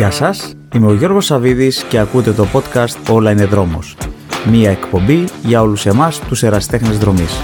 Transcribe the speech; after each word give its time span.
Γεια 0.00 0.10
σας, 0.10 0.54
είμαι 0.74 0.86
ο 0.86 0.94
Γιώργος 0.94 1.24
Σαβίδης 1.24 1.82
και 1.82 1.98
ακούτε 1.98 2.32
το 2.32 2.46
podcast 2.52 3.10
«Όλα 3.10 3.30
είναι 3.30 3.44
δρόμος». 3.44 3.96
Μία 4.50 4.70
εκπομπή 4.70 5.24
για 5.44 5.62
όλους 5.62 5.86
εμάς 5.86 6.20
τους 6.20 6.42
εραστέχνες 6.42 6.98
δρομής. 6.98 7.40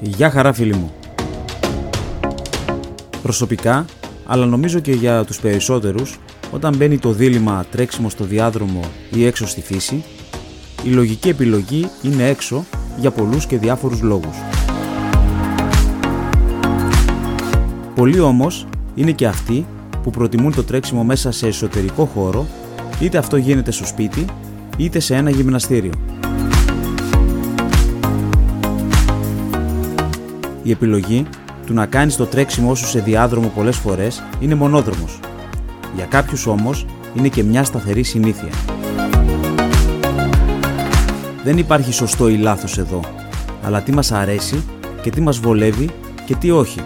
Γεια 0.00 0.30
χαρά 0.30 0.52
φίλοι 0.52 0.74
μου. 0.74 0.92
Προσωπικά, 3.22 3.84
αλλά 4.26 4.46
νομίζω 4.46 4.78
και 4.78 4.92
για 4.92 5.24
τους 5.24 5.40
περισσότερους, 5.40 6.18
όταν 6.52 6.76
μπαίνει 6.76 6.98
το 6.98 7.12
δίλημα 7.12 7.64
τρέξιμο 7.70 8.08
στο 8.08 8.24
διάδρομο 8.24 8.80
ή 9.10 9.26
έξω 9.26 9.46
στη 9.46 9.60
φύση, 9.60 10.04
η 10.84 10.88
λογική 10.88 11.28
επιλογή 11.28 11.88
είναι 12.02 12.28
έξω 12.28 12.64
για 12.98 13.10
πολλούς 13.10 13.46
και 13.46 13.58
διάφορους 13.58 14.00
λόγους. 14.00 14.36
Πολλοί 17.94 18.20
όμως 18.20 18.66
είναι 18.94 19.10
και 19.10 19.26
αυτοί 19.26 19.66
που 20.02 20.10
προτιμούν 20.10 20.54
το 20.54 20.64
τρέξιμο 20.64 21.04
μέσα 21.04 21.30
σε 21.30 21.46
εσωτερικό 21.46 22.04
χώρο, 22.04 22.46
είτε 23.00 23.18
αυτό 23.18 23.36
γίνεται 23.36 23.70
στο 23.70 23.86
σπίτι, 23.86 24.24
είτε 24.76 25.00
σε 25.00 25.14
ένα 25.14 25.30
γυμναστήριο. 25.30 25.92
Η 30.62 30.70
επιλογή 30.70 31.26
του 31.66 31.74
να 31.74 31.86
κάνεις 31.86 32.16
το 32.16 32.26
τρέξιμό 32.26 32.74
σου 32.74 32.86
σε 32.86 33.00
διάδρομο 33.00 33.48
πολλές 33.54 33.76
φορές 33.76 34.22
είναι 34.40 34.54
μονόδρομος. 34.54 35.20
Για 35.94 36.04
κάποιους 36.04 36.46
όμως 36.46 36.86
είναι 37.14 37.28
και 37.28 37.42
μια 37.42 37.64
σταθερή 37.64 38.02
συνήθεια. 38.02 38.48
Δεν 41.44 41.58
υπάρχει 41.58 41.92
σωστό 41.92 42.28
ή 42.28 42.36
λάθος 42.36 42.78
εδώ, 42.78 43.00
αλλά 43.62 43.82
τι 43.82 43.92
μας 43.92 44.12
αρέσει 44.12 44.64
και 45.02 45.10
τι 45.10 45.20
μας 45.20 45.38
βολεύει 45.38 45.90
και 46.26 46.34
τι 46.34 46.50
όχι, 46.50 46.80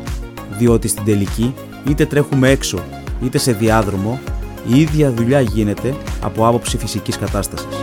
διότι 0.58 0.88
στην 0.88 1.04
τελική 1.04 1.54
είτε 1.88 2.06
τρέχουμε 2.06 2.50
έξω 2.50 2.78
είτε 3.22 3.38
σε 3.38 3.52
διάδρομο, 3.52 4.20
η 4.66 4.80
ίδια 4.80 5.12
δουλειά 5.12 5.40
γίνεται 5.40 5.94
από 6.22 6.46
άποψη 6.46 6.78
φυσικής 6.78 7.18
κατάστασης. 7.18 7.82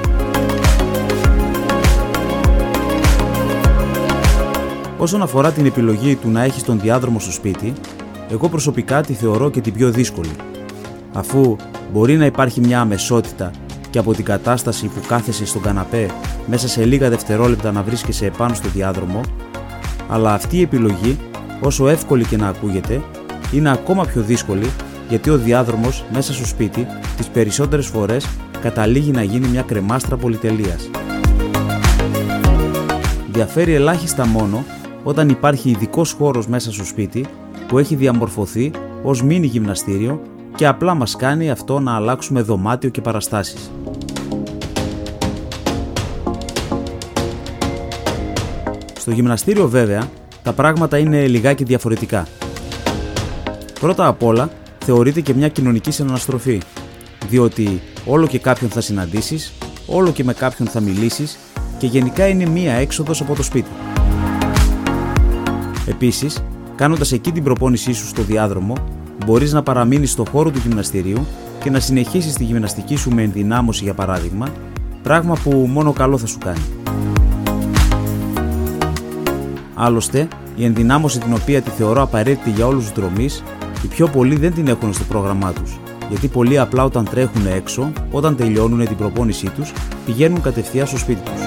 Όσον 4.97 5.21
αφορά 5.21 5.51
την 5.51 5.65
επιλογή 5.65 6.15
του 6.15 6.29
να 6.29 6.43
έχεις 6.43 6.63
τον 6.63 6.79
διάδρομο 6.79 7.19
στο 7.19 7.31
σπίτι, 7.31 7.73
εγώ 8.31 8.49
προσωπικά 8.49 9.01
τη 9.01 9.13
θεωρώ 9.13 9.49
και 9.49 9.61
την 9.61 9.73
πιο 9.73 9.91
δύσκολη. 9.91 10.31
Αφού 11.13 11.55
μπορεί 11.91 12.17
να 12.17 12.25
υπάρχει 12.25 12.59
μια 12.59 12.79
αμεσότητα 12.79 13.51
και 13.93 13.99
από 13.99 14.13
την 14.13 14.25
κατάσταση 14.25 14.87
που 14.87 15.01
κάθεσαι 15.07 15.45
στον 15.45 15.61
καναπέ 15.61 16.09
μέσα 16.47 16.67
σε 16.67 16.85
λίγα 16.85 17.09
δευτερόλεπτα 17.09 17.71
να 17.71 17.83
βρίσκεσαι 17.83 18.25
επάνω 18.25 18.53
στο 18.53 18.69
διάδρομο, 18.69 19.21
αλλά 20.09 20.33
αυτή 20.33 20.57
η 20.57 20.61
επιλογή, 20.61 21.17
όσο 21.61 21.87
εύκολη 21.87 22.25
και 22.25 22.37
να 22.37 22.47
ακούγεται, 22.47 23.01
είναι 23.51 23.71
ακόμα 23.71 24.05
πιο 24.05 24.21
δύσκολη 24.21 24.69
γιατί 25.09 25.29
ο 25.29 25.37
διάδρομος 25.37 26.05
μέσα 26.13 26.33
στο 26.33 26.45
σπίτι 26.45 26.87
τις 27.17 27.27
περισσότερες 27.27 27.87
φορές 27.87 28.27
καταλήγει 28.61 29.11
να 29.11 29.23
γίνει 29.23 29.47
μια 29.47 29.61
κρεμάστρα 29.61 30.17
πολυτελείας. 30.17 30.89
Διαφέρει 33.31 33.73
ελάχιστα 33.73 34.27
μόνο 34.27 34.63
όταν 35.03 35.29
υπάρχει 35.29 35.69
ειδικός 35.69 36.11
χώρος 36.11 36.47
μέσα 36.47 36.71
στο 36.71 36.85
σπίτι 36.85 37.25
που 37.67 37.77
έχει 37.77 37.95
διαμορφωθεί 37.95 38.71
ως 39.03 39.23
μίνι 39.23 39.47
γυμναστήριο 39.47 40.21
και 40.55 40.67
απλά 40.67 40.93
μας 40.93 41.15
κάνει 41.15 41.49
αυτό 41.49 41.79
να 41.79 41.95
αλλάξουμε 41.95 42.41
δωμάτιο 42.41 42.89
και 42.89 43.01
παραστάσεις. 43.01 43.71
Στο 48.99 49.11
γυμναστήριο 49.11 49.67
βέβαια 49.67 50.09
τα 50.43 50.53
πράγματα 50.53 50.97
είναι 50.97 51.27
λιγάκι 51.27 51.63
διαφορετικά. 51.63 52.27
Πρώτα 53.79 54.07
απ' 54.07 54.23
όλα 54.23 54.49
θεωρείται 54.85 55.21
και 55.21 55.33
μια 55.33 55.47
κοινωνική 55.47 55.91
συναναστροφή, 55.91 56.61
διότι 57.29 57.81
όλο 58.05 58.27
και 58.27 58.39
κάποιον 58.39 58.69
θα 58.69 58.81
συναντήσεις, 58.81 59.53
όλο 59.87 60.11
και 60.11 60.23
με 60.23 60.33
κάποιον 60.33 60.67
θα 60.67 60.79
μιλήσεις 60.79 61.37
και 61.77 61.87
γενικά 61.87 62.27
είναι 62.27 62.45
μία 62.45 62.73
έξοδος 62.73 63.21
από 63.21 63.35
το 63.35 63.43
σπίτι. 63.43 63.69
Επίσης, 65.87 66.43
κάνοντας 66.75 67.11
εκεί 67.11 67.31
την 67.31 67.43
προπόνησή 67.43 67.93
σου 67.93 68.07
στο 68.07 68.21
διάδρομο, 68.21 68.75
μπορείς 69.25 69.53
να 69.53 69.63
παραμείνεις 69.63 70.11
στο 70.11 70.25
χώρο 70.31 70.51
του 70.51 70.59
γυμναστηρίου 70.65 71.25
και 71.63 71.69
να 71.69 71.79
συνεχίσεις 71.79 72.33
τη 72.33 72.43
γυμναστική 72.43 72.95
σου 72.95 73.11
με 73.11 73.21
ενδυνάμωση 73.21 73.83
για 73.83 73.93
παράδειγμα, 73.93 74.47
πράγμα 75.03 75.37
που 75.43 75.51
μόνο 75.51 75.93
καλό 75.93 76.17
θα 76.17 76.25
σου 76.25 76.37
κάνει. 76.37 76.63
Άλλωστε, 79.73 80.27
η 80.55 80.65
ενδυνάμωση 80.65 81.19
την 81.19 81.33
οποία 81.33 81.61
τη 81.61 81.69
θεωρώ 81.69 82.01
απαραίτητη 82.01 82.49
για 82.49 82.67
όλους 82.67 82.83
τους 82.83 82.93
δρομείς, 82.93 83.43
οι 83.83 83.87
πιο 83.87 84.07
πολλοί 84.07 84.35
δεν 84.35 84.53
την 84.53 84.67
έχουν 84.67 84.93
στο 84.93 85.03
πρόγραμμά 85.03 85.53
τους, 85.53 85.79
γιατί 86.09 86.27
πολλοί 86.27 86.59
απλά 86.59 86.83
όταν 86.83 87.05
τρέχουν 87.05 87.47
έξω, 87.55 87.91
όταν 88.11 88.35
τελειώνουν 88.35 88.87
την 88.87 88.97
προπόνησή 88.97 89.49
τους, 89.49 89.73
πηγαίνουν 90.05 90.41
κατευθείαν 90.41 90.87
στο 90.87 90.97
σπίτι 90.97 91.21
τους. 91.21 91.41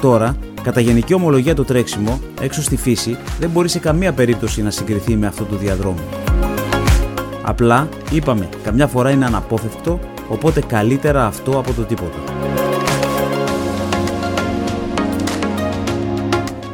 Τώρα, 0.00 0.36
κατά 0.64 0.80
γενική 0.80 1.14
ομολογία 1.14 1.54
το 1.54 1.64
τρέξιμο, 1.64 2.20
έξω 2.40 2.62
στη 2.62 2.76
φύση, 2.76 3.16
δεν 3.38 3.50
μπορεί 3.50 3.68
σε 3.68 3.78
καμία 3.78 4.12
περίπτωση 4.12 4.62
να 4.62 4.70
συγκριθεί 4.70 5.16
με 5.16 5.26
αυτό 5.26 5.44
του 5.44 5.56
διαδρόμου. 5.56 6.02
Απλά, 7.42 7.88
είπαμε, 8.10 8.48
καμιά 8.62 8.86
φορά 8.86 9.10
είναι 9.10 9.24
αναπόφευκτο, 9.24 9.98
οπότε 10.28 10.60
καλύτερα 10.60 11.26
αυτό 11.26 11.58
από 11.58 11.72
το 11.72 11.82
τίποτα. 11.82 12.18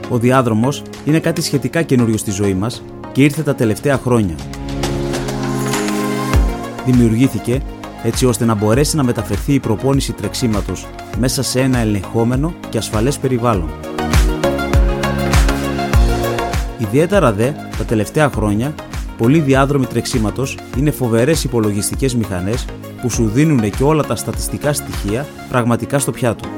Ο 0.08 0.18
διάδρομος 0.18 0.82
είναι 1.04 1.18
κάτι 1.18 1.42
σχετικά 1.42 1.82
καινούριο 1.82 2.16
στη 2.16 2.30
ζωή 2.30 2.54
μας 2.54 2.82
και 3.12 3.22
ήρθε 3.22 3.42
τα 3.42 3.54
τελευταία 3.54 3.96
χρόνια. 3.96 4.34
Δημιουργήθηκε 6.86 7.62
έτσι 8.02 8.26
ώστε 8.26 8.44
να 8.44 8.54
μπορέσει 8.54 8.96
να 8.96 9.02
μεταφερθεί 9.02 9.54
η 9.54 9.60
προπόνηση 9.60 10.12
τρεξίματος 10.12 10.86
μέσα 11.18 11.42
σε 11.42 11.60
ένα 11.60 11.78
ελεγχόμενο 11.78 12.54
και 12.68 12.78
ασφαλές 12.78 13.18
περιβάλλον. 13.18 13.70
Ιδιαίτερα 16.78 17.32
δε, 17.32 17.50
τα 17.78 17.84
τελευταία 17.86 18.30
χρόνια, 18.30 18.74
πολλοί 19.18 19.40
διάδρομοι 19.40 19.86
τρεξίματος 19.86 20.58
είναι 20.76 20.90
φοβερές 20.90 21.44
υπολογιστικές 21.44 22.14
μηχανές 22.14 22.64
που 23.02 23.10
σου 23.10 23.28
δίνουν 23.28 23.70
και 23.70 23.82
όλα 23.82 24.02
τα 24.02 24.16
στατιστικά 24.16 24.72
στοιχεία 24.72 25.26
πραγματικά 25.48 25.98
στο 25.98 26.10
πιάτο. 26.10 26.48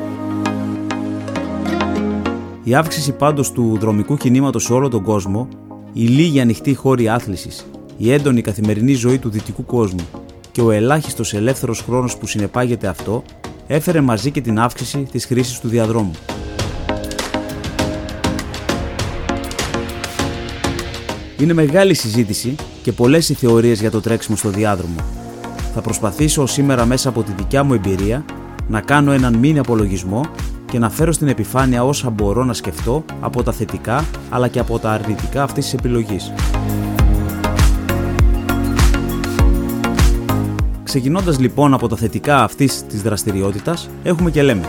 Η 2.65 2.75
αύξηση 2.75 3.13
πάντως 3.13 3.53
του 3.53 3.77
δρομικού 3.81 4.17
κινήματος 4.17 4.65
σε 4.65 4.73
όλο 4.73 4.89
τον 4.89 5.03
κόσμο, 5.03 5.49
η 5.93 6.07
λίγη 6.07 6.41
ανοιχτή 6.41 6.75
χώρη 6.75 7.09
άθλησης, 7.09 7.67
η 7.97 8.13
έντονη 8.13 8.41
καθημερινή 8.41 8.95
ζωή 8.95 9.19
του 9.19 9.31
δυτικού 9.31 9.65
κόσμου 9.65 10.07
και 10.53 10.61
ο 10.61 10.71
ελάχιστος 10.71 11.35
ελεύθερος 11.35 11.81
χρόνος 11.81 12.17
που 12.17 12.27
συνεπάγεται 12.27 12.87
αυτό, 12.87 13.23
έφερε 13.67 14.01
μαζί 14.01 14.31
και 14.31 14.41
την 14.41 14.59
αύξηση 14.59 15.07
της 15.13 15.25
χρήσης 15.25 15.61
του 15.61 15.69
διαδρόμου. 15.69 16.13
Είναι 21.39 21.53
μεγάλη 21.53 21.95
συζήτηση 21.95 22.55
και 22.83 22.93
πολλές 22.93 23.29
οι 23.29 23.35
θεωρίες 23.35 23.81
για 23.81 23.91
το 23.91 24.01
τρέξιμο 24.01 24.37
στο 24.37 24.49
διάδρομο. 24.49 24.97
Θα 25.75 25.81
προσπαθήσω 25.81 26.47
σήμερα 26.47 26.87
μέσα 26.87 27.09
από 27.09 27.23
τη 27.23 27.33
δικιά 27.37 27.65
μου 27.65 27.75
εμπειρία 27.75 28.25
να 28.69 28.81
κάνω 28.81 29.13
έναν 29.13 29.35
μήνυ 29.35 29.59
απολογισμό 29.59 30.21
και 30.71 30.79
να 30.79 30.91
φέρω 30.91 31.13
στην 31.13 31.29
επιφάνεια 31.29 31.85
όσα 31.85 32.11
μπορώ 32.11 32.45
να 32.45 32.53
σκεφτώ 32.53 33.05
από 33.21 33.43
τα 33.43 33.53
θετικά 33.53 34.05
αλλά 34.31 34.49
και 34.49 34.59
από 34.59 34.79
τα 34.79 34.91
αρνητικά 34.91 35.43
αυτής 35.43 35.65
της 35.65 35.75
επιλογής. 35.75 36.33
Ξεκινώντας 40.93 41.39
λοιπόν 41.39 41.75
από 41.75 41.89
τα 41.89 41.97
θετικά 41.97 42.43
αυτής 42.43 42.87
της 42.87 43.03
δραστηριότητας, 43.03 43.89
έχουμε 44.03 44.31
και 44.31 44.43
λέμε. 44.43 44.65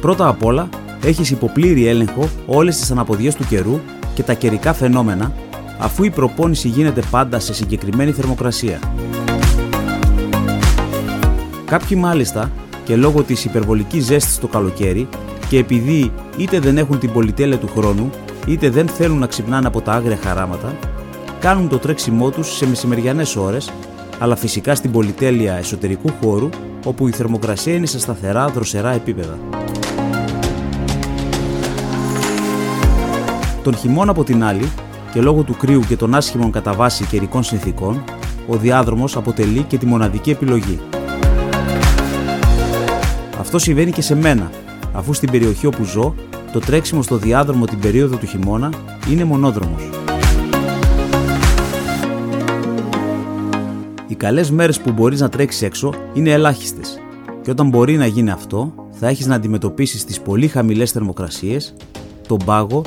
Πρώτα 0.00 0.28
απ' 0.28 0.44
όλα, 0.44 0.68
έχεις 1.04 1.30
υποπλήρη 1.30 1.86
έλεγχο 1.86 2.28
όλες 2.46 2.76
τις 2.76 2.90
αναποδιές 2.90 3.34
του 3.34 3.46
καιρού 3.48 3.80
και 4.14 4.22
τα 4.22 4.34
καιρικά 4.34 4.72
φαινόμενα, 4.72 5.32
αφού 5.78 6.04
η 6.04 6.10
προπόνηση 6.10 6.68
γίνεται 6.68 7.02
πάντα 7.10 7.38
σε 7.38 7.54
συγκεκριμένη 7.54 8.12
θερμοκρασία. 8.12 8.80
Κάποιοι 11.64 11.98
μάλιστα 12.00 12.50
και 12.84 12.96
λόγω 12.96 13.22
της 13.22 13.44
υπερβολικής 13.44 14.04
ζέστης 14.04 14.38
το 14.38 14.46
καλοκαίρι 14.46 15.08
και 15.48 15.58
επειδή 15.58 16.12
είτε 16.36 16.60
δεν 16.60 16.78
έχουν 16.78 16.98
την 16.98 17.12
πολυτέλεια 17.12 17.58
του 17.58 17.68
χρόνου 17.68 18.10
είτε 18.46 18.70
δεν 18.70 18.88
θέλουν 18.88 19.18
να 19.18 19.26
ξυπνάνε 19.26 19.66
από 19.66 19.80
τα 19.80 19.92
άγρια 19.92 20.18
χαράματα, 20.22 20.76
κάνουν 21.40 21.68
το 21.68 21.78
τρέξιμό 21.78 22.30
τους 22.30 22.56
σε 22.56 22.66
μεσημεριανές 22.66 23.36
ώρες, 23.36 23.70
αλλά 24.18 24.36
φυσικά 24.36 24.74
στην 24.74 24.90
πολυτέλεια 24.90 25.54
εσωτερικού 25.54 26.10
χώρου 26.22 26.48
όπου 26.84 27.08
η 27.08 27.10
θερμοκρασία 27.10 27.74
είναι 27.74 27.86
σε 27.86 27.98
σταθερά 27.98 28.48
δροσερά 28.48 28.90
επίπεδα. 28.90 29.38
Τον 33.62 33.76
χειμώνα 33.76 34.10
από 34.10 34.24
την 34.24 34.44
άλλη, 34.44 34.72
και 35.12 35.20
λόγω 35.22 35.42
του 35.42 35.56
κρύου 35.56 35.80
και 35.80 35.96
των 35.96 36.14
άσχημων 36.14 36.50
κατά 36.50 36.72
βάση 36.72 37.04
καιρικών 37.04 37.42
συνθήκων, 37.42 38.04
ο 38.46 38.56
διάδρομος 38.56 39.16
αποτελεί 39.16 39.62
και 39.62 39.78
τη 39.78 39.86
μοναδική 39.86 40.30
επιλογή. 40.30 40.80
Αυτό 43.40 43.58
συμβαίνει 43.58 43.90
και 43.92 44.02
σε 44.02 44.14
μένα, 44.14 44.50
αφού 44.92 45.12
στην 45.12 45.30
περιοχή 45.30 45.66
όπου 45.66 45.84
ζω, 45.84 46.14
το 46.52 46.58
τρέξιμο 46.58 47.02
στο 47.02 47.16
διάδρομο 47.16 47.64
την 47.64 47.78
περίοδο 47.78 48.16
του 48.16 48.26
χειμώνα 48.26 48.70
είναι 49.10 49.24
μονόδρομος. 49.24 50.05
Οι 54.08 54.14
καλές 54.14 54.50
μέρες 54.50 54.80
που 54.80 54.92
μπορείς 54.92 55.20
να 55.20 55.28
τρέξεις 55.28 55.62
έξω 55.62 55.94
είναι 56.14 56.30
ελάχιστες 56.30 57.00
και 57.42 57.50
όταν 57.50 57.68
μπορεί 57.68 57.96
να 57.96 58.06
γίνει 58.06 58.30
αυτό, 58.30 58.74
θα 58.90 59.08
έχεις 59.08 59.26
να 59.26 59.34
αντιμετωπίσεις 59.34 60.04
τις 60.04 60.20
πολύ 60.20 60.48
χαμηλές 60.48 60.90
θερμοκρασίες, 60.90 61.74
τον 62.28 62.38
πάγο, 62.44 62.82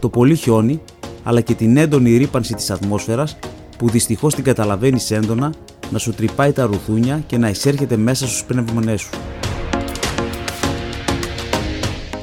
το 0.00 0.08
πολύ 0.08 0.34
χιόνι, 0.34 0.80
αλλά 1.22 1.40
και 1.40 1.54
την 1.54 1.76
έντονη 1.76 2.16
ρήπανση 2.16 2.54
της 2.54 2.70
ατμόσφαιρας 2.70 3.36
που 3.78 3.88
δυστυχώς 3.88 4.34
την 4.34 4.44
καταλαβαίνεις 4.44 5.10
έντονα 5.10 5.52
να 5.90 5.98
σου 5.98 6.12
τρυπάει 6.12 6.52
τα 6.52 6.66
ρουθούνια 6.66 7.22
και 7.26 7.38
να 7.38 7.48
εισέρχεται 7.48 7.96
μέσα 7.96 8.26
στους 8.26 8.44
πνεύμονές 8.44 9.00
σου. 9.00 9.10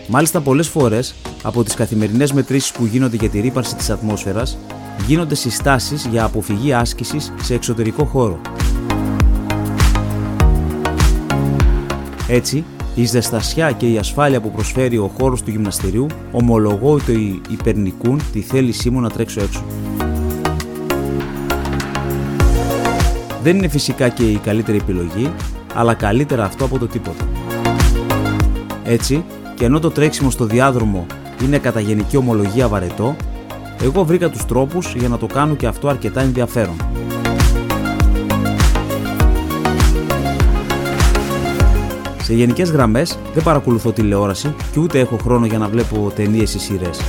Μάλιστα 0.07 0.41
πολλές 0.41 0.67
φορές, 0.67 1.15
από 1.43 1.63
τις 1.63 1.73
καθημερινές 1.73 2.31
μετρήσεις 2.31 2.71
που 2.71 2.85
γίνονται 2.85 3.15
για 3.15 3.29
τη 3.29 3.39
ρήπανση 3.39 3.75
της 3.75 3.89
ατμόσφαιρας, 3.89 4.57
γίνονται 5.07 5.35
συστάσεις 5.35 6.05
για 6.05 6.23
αποφυγή 6.23 6.73
άσκησης 6.73 7.33
σε 7.41 7.53
εξωτερικό 7.53 8.05
χώρο. 8.05 8.41
Έτσι, 12.27 12.63
η 12.95 13.05
ζεστασιά 13.05 13.71
και 13.71 13.91
η 13.91 13.97
ασφάλεια 13.97 14.41
που 14.41 14.51
προσφέρει 14.51 14.97
ο 14.97 15.11
χώρος 15.19 15.41
του 15.41 15.49
γυμναστηρίου 15.49 16.07
ομολογώ 16.31 16.93
ότι 16.93 17.41
υπερνικούν 17.49 18.21
τη 18.31 18.41
θέλησή 18.41 18.89
μου 18.89 18.99
να 18.99 19.09
τρέξω 19.09 19.41
έξω. 19.41 19.63
Δεν 23.43 23.57
είναι 23.57 23.67
φυσικά 23.67 24.09
και 24.09 24.23
η 24.23 24.37
καλύτερη 24.37 24.77
επιλογή, 24.77 25.31
αλλά 25.73 25.93
καλύτερα 25.93 26.43
αυτό 26.43 26.65
από 26.65 26.79
το 26.79 26.87
τίποτα. 26.87 27.27
Έτσι, 28.83 29.23
και 29.55 29.65
ενώ 29.65 29.79
το 29.79 29.91
τρέξιμο 29.91 30.29
στο 30.29 30.45
διάδρομο 30.45 31.05
είναι 31.43 31.57
κατά 31.57 31.79
γενική 31.79 32.17
ομολογία 32.17 32.67
βαρετό, 32.67 33.15
εγώ 33.83 34.03
βρήκα 34.03 34.29
τους 34.29 34.45
τρόπους 34.45 34.93
για 34.95 35.07
να 35.07 35.17
το 35.17 35.25
κάνω 35.25 35.55
και 35.55 35.67
αυτό 35.67 35.87
αρκετά 35.87 36.21
ενδιαφέρον. 36.21 36.75
Σε 42.23 42.33
γενικές 42.33 42.71
γραμμές 42.71 43.17
δεν 43.33 43.43
παρακολουθώ 43.43 43.91
τηλεόραση 43.91 44.55
και 44.71 44.79
ούτε 44.79 44.99
έχω 44.99 45.17
χρόνο 45.17 45.45
για 45.45 45.57
να 45.57 45.67
βλέπω 45.67 46.11
ταινίες 46.15 46.53
ή 46.53 46.59
σειρές. 46.59 47.01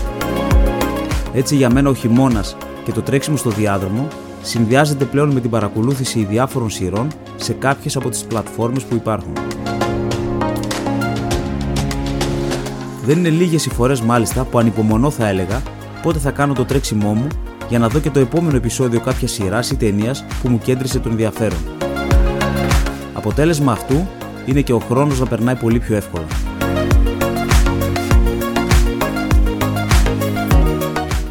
Έτσι 1.35 1.57
για 1.57 1.71
μένα 1.71 1.89
ο 1.89 1.95
χειμώνας 1.95 2.57
και 2.85 2.93
το 2.93 3.03
τρέξιμο 3.03 3.37
στο 3.37 3.51
διάδρομο 3.51 4.09
συνδυάζεται 4.43 5.05
πλέον 5.05 5.31
με 5.31 5.41
την 5.41 5.51
παρακολούθηση 5.51 6.25
διάφορων 6.25 6.71
σειρών 6.71 7.09
σε 7.37 7.53
κάποιες 7.53 7.97
από 7.97 8.09
τις 8.09 8.25
πλατφόρμες 8.25 8.83
που 8.83 8.95
υπάρχουν. 8.95 9.33
Δεν 13.05 13.19
είναι 13.19 13.29
λίγες 13.29 13.67
οι 13.67 13.71
φορές 13.71 14.01
μάλιστα 14.01 14.45
που 14.45 14.59
ανυπομονώ 14.59 15.11
θα 15.11 15.29
έλεγα 15.29 15.63
πότε 16.03 16.19
θα 16.19 16.31
κάνω 16.31 16.55
το 16.55 16.65
τρέξιμό 16.65 17.13
μου 17.13 17.27
για 17.69 17.79
να 17.79 17.89
δω 17.89 17.99
και 17.99 18.11
το 18.11 18.19
επόμενο 18.19 18.57
επεισόδιο 18.57 19.01
κάποια 19.01 19.29
σειράς 19.29 19.71
ή 19.71 19.77
ταινίας 19.77 20.25
που 20.43 20.49
μου 20.49 20.59
κέντρισε 20.59 20.99
τον 20.99 21.11
ενδιαφέρον. 21.11 21.59
Αποτέλεσμα 23.13 23.73
αυτού 23.73 24.07
είναι 24.47 24.61
και 24.61 24.73
ο 24.73 24.79
χρόνος 24.79 25.21
να 25.21 25.27
περνάει 25.27 25.55
πολύ 25.55 25.79
πιο 25.79 25.97
εύκολα. 25.97 26.27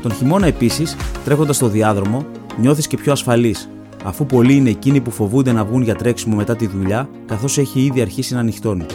Τον 0.02 0.14
χειμώνα 0.14 0.48
επίσης, 0.48 0.96
τρέχοντας 1.24 1.56
στο 1.56 1.68
διάδρομο, 1.68 2.26
νιώθεις 2.58 2.88
και 2.88 2.98
πιο 2.98 3.12
ασφαλής, 3.12 3.70
αφού 4.04 4.26
πολλοί 4.26 4.56
είναι 4.56 4.70
εκείνοι 4.70 5.02
που 5.02 5.12
φοβούνται 5.12 5.52
να 5.52 5.66
βγουν 5.66 5.82
για 5.82 5.96
τρέξιμο 5.96 6.36
μετά 6.36 6.56
τη 6.56 6.68
δουλειά, 6.68 7.10
καθώς 7.26 7.58
έχει 7.58 7.80
ήδη 7.80 8.02
αρχίσει 8.02 8.34
να 8.34 8.40
ανοιχτώνει. 8.40 8.86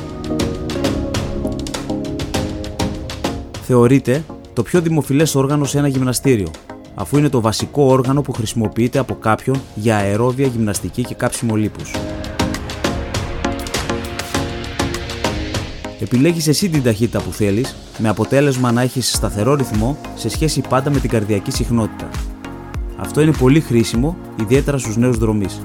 θεωρείται 3.67 4.25
το 4.57 4.63
πιο 4.63 4.81
δημοφιλές 4.81 5.35
όργανο 5.35 5.65
σε 5.65 5.79
ένα 5.79 5.89
γυμναστήριο, 5.89 6.51
αφού 6.95 7.19
είναι 7.19 7.29
το 7.29 7.41
βασικό 7.41 7.83
όργανο 7.83 8.23
που 8.23 8.33
χρησιμοποιείται 8.33 8.99
από 8.99 9.15
κάποιον 9.15 9.61
για 9.75 9.97
αερόβια 9.97 10.47
γυμναστική 10.47 11.03
και 11.03 11.15
κάψιμο 11.15 11.55
λίπους. 11.55 11.91
Επιλέγεις 16.01 16.49
εσύ 16.49 16.69
την 16.69 16.83
ταχύτητα 16.83 17.21
που 17.21 17.33
θέλεις, 17.33 17.77
με 17.99 18.09
αποτέλεσμα 18.09 18.73
να 18.73 18.83
έχεις 18.83 19.13
σταθερό 19.13 19.55
ρυθμό 19.55 19.99
σε 20.15 20.29
σχέση 20.29 20.63
πάντα 20.69 20.91
με 20.91 20.99
την 20.99 21.11
καρδιακή 21.11 21.51
συχνότητα. 21.51 22.11
Αυτό 22.97 23.21
είναι 23.21 23.33
πολύ 23.33 23.61
χρήσιμο, 23.61 24.17
ιδιαίτερα 24.41 24.79
στους 24.79 24.97
νέους 24.97 25.19
δρομείς. 25.19 25.61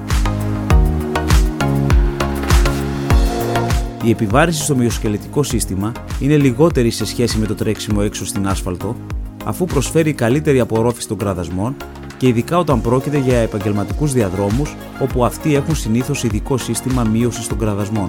Η 4.04 4.10
επιβάρηση 4.10 4.62
στο 4.62 4.76
μυοσκελετικό 4.76 5.42
σύστημα 5.42 5.92
είναι 6.20 6.36
λιγότερη 6.36 6.90
σε 6.90 7.04
σχέση 7.04 7.38
με 7.38 7.46
το 7.46 7.54
τρέξιμο 7.54 8.00
έξω 8.04 8.26
στην 8.26 8.48
άσφαλτο, 8.48 8.96
αφού 9.44 9.64
προσφέρει 9.64 10.12
καλύτερη 10.12 10.60
απορρόφηση 10.60 11.08
των 11.08 11.16
κραδασμών 11.16 11.76
και 12.16 12.28
ειδικά 12.28 12.58
όταν 12.58 12.80
πρόκειται 12.80 13.18
για 13.18 13.38
επαγγελματικούς 13.38 14.12
διαδρόμους 14.12 14.76
όπου 15.00 15.24
αυτοί 15.24 15.54
έχουν 15.54 15.74
συνήθως 15.74 16.24
ειδικό 16.24 16.56
σύστημα 16.56 17.02
μείωσης 17.02 17.46
των 17.46 17.58
κραδασμών. 17.58 18.08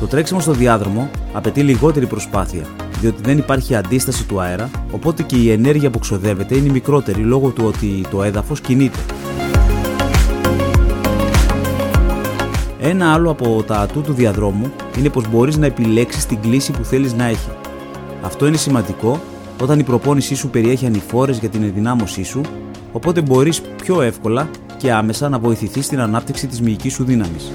Το 0.00 0.06
τρέξιμο 0.06 0.40
στο 0.40 0.52
διάδρομο 0.52 1.10
απαιτεί 1.32 1.62
λιγότερη 1.62 2.06
προσπάθεια, 2.06 2.66
διότι 3.00 3.22
δεν 3.22 3.38
υπάρχει 3.38 3.74
αντίσταση 3.74 4.26
του 4.26 4.40
αέρα, 4.40 4.70
οπότε 4.90 5.22
και 5.22 5.36
η 5.36 5.50
ενέργεια 5.50 5.90
που 5.90 5.98
ξοδεύεται 5.98 6.56
είναι 6.56 6.70
μικρότερη 6.70 7.20
λόγω 7.20 7.50
του 7.50 7.64
ότι 7.66 8.04
το 8.10 8.22
έδαφος 8.22 8.60
κινείται. 8.60 8.98
Ένα 12.88 13.12
άλλο 13.12 13.30
από 13.30 13.62
τα 13.66 13.78
ατού 13.78 14.00
του 14.00 14.12
διαδρόμου 14.12 14.72
είναι 14.98 15.08
πως 15.08 15.28
μπορείς 15.30 15.56
να 15.56 15.66
επιλέξεις 15.66 16.26
την 16.26 16.40
κλίση 16.40 16.72
που 16.72 16.84
θέλεις 16.84 17.14
να 17.14 17.24
έχει. 17.24 17.50
Αυτό 18.22 18.46
είναι 18.46 18.56
σημαντικό 18.56 19.20
όταν 19.62 19.78
η 19.78 19.82
προπόνησή 19.82 20.34
σου 20.34 20.48
περιέχει 20.48 20.86
ανηφόρες 20.86 21.38
για 21.38 21.48
την 21.48 21.62
ενδυνάμωσή 21.62 22.22
σου, 22.22 22.40
οπότε 22.92 23.20
μπορείς 23.20 23.60
πιο 23.60 24.02
εύκολα 24.02 24.48
και 24.76 24.92
άμεσα 24.92 25.28
να 25.28 25.38
βοηθηθείς 25.38 25.84
στην 25.84 26.00
ανάπτυξη 26.00 26.46
της 26.46 26.60
μυϊκής 26.60 26.92
σου 26.92 27.04
δύναμης. 27.04 27.50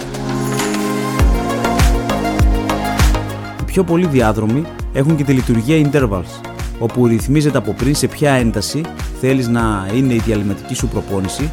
Οι 3.59 3.63
πιο 3.65 3.83
πολλοί 3.83 4.05
διάδρομοι 4.05 4.63
έχουν 4.93 5.15
και 5.15 5.23
τη 5.23 5.33
λειτουργία 5.33 5.89
intervals, 5.91 6.49
όπου 6.79 7.07
ρυθμίζεται 7.07 7.57
από 7.57 7.73
πριν 7.73 7.95
σε 7.95 8.07
ποια 8.07 8.31
ένταση 8.31 8.81
θέλεις 9.21 9.47
να 9.47 9.87
είναι 9.95 10.13
η 10.13 10.21
διαλυματική 10.25 10.73
σου 10.73 10.87
προπόνηση 10.87 11.51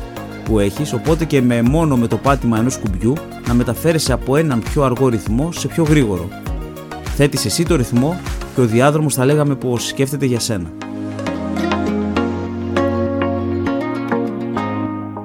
που 0.49 0.59
έχεις, 0.59 0.93
οπότε 0.93 1.25
και 1.25 1.43
με 1.43 1.63
μόνο 1.63 1.97
με 1.97 2.07
το 2.07 2.17
πάτημα 2.17 2.59
ενός 2.59 2.79
κουμπιού 2.79 3.13
να 3.47 3.55
μεταφέρεσαι 3.55 4.13
από 4.13 4.37
έναν 4.37 4.63
πιο 4.63 4.83
αργό 4.83 5.09
ρυθμό 5.09 5.53
σε 5.53 5.69
πιο 5.69 5.85
γρήγορο. 5.85 6.29
Θέτεις 7.17 7.45
εσύ 7.45 7.65
το 7.65 7.77
ρυθμό 7.77 8.21
και 8.55 8.61
ο 8.61 8.67
διάδρομος 8.67 9.15
θα 9.15 9.25
λέγαμε 9.25 9.55
πως 9.55 9.87
σκέφτεται 9.87 10.27
για 10.27 10.41
σένα. 10.41 10.73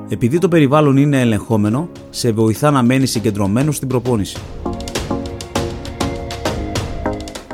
Επειδή 0.09 0.37
το 0.37 0.47
περιβάλλον 0.47 0.97
είναι 0.97 1.19
ελεγχόμενο, 1.19 1.89
σε 2.09 2.31
βοηθά 2.31 2.71
να 2.71 2.83
μένεις 2.83 3.11
συγκεντρωμένος 3.11 3.75
στην 3.75 3.87
προπόνηση. 3.87 4.37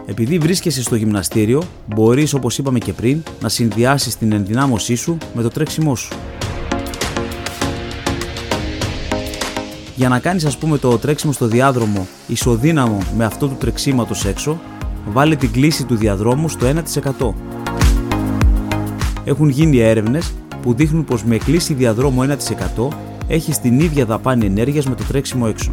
Επειδή 0.05 0.37
βρίσκεσαι 0.37 0.81
στο 0.81 0.95
γυμναστήριο, 0.95 1.63
μπορείς 1.85 2.33
όπως 2.33 2.57
είπαμε 2.57 2.79
και 2.79 2.93
πριν 2.93 3.23
να 3.41 3.49
συνδυάσεις 3.49 4.17
την 4.17 4.31
ενδυνάμωσή 4.31 4.95
σου 4.95 5.17
με 5.33 5.41
το 5.41 5.49
τρέξιμό 5.49 5.95
σου. 5.95 6.15
Για 9.99 10.09
να 10.09 10.19
κάνεις 10.19 10.45
ας 10.45 10.57
πούμε 10.57 10.77
το 10.77 10.97
τρέξιμο 10.97 11.31
στο 11.31 11.47
διάδρομο 11.47 12.07
ισοδύναμο 12.27 12.97
με 13.17 13.25
αυτό 13.25 13.47
του 13.47 13.55
τρεξίματος 13.59 14.25
έξω, 14.25 14.59
βάλε 15.05 15.35
την 15.35 15.51
κλίση 15.51 15.85
του 15.85 15.95
διαδρόμου 15.95 16.49
στο 16.49 16.67
1%. 16.67 17.33
Έχουν 19.23 19.49
γίνει 19.49 19.77
έρευνες 19.77 20.33
που 20.61 20.73
δείχνουν 20.73 21.05
πως 21.05 21.23
με 21.23 21.37
κλίση 21.37 21.73
διαδρόμου 21.73 22.21
1% 22.21 22.87
έχεις 23.27 23.59
την 23.59 23.79
ίδια 23.79 24.05
δαπάνη 24.05 24.45
ενέργειας 24.45 24.85
με 24.85 24.95
το 24.95 25.03
τρέξιμο 25.03 25.45
έξω. 25.49 25.71